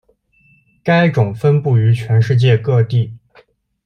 [0.83, 3.13] 该种分布于全世界各地。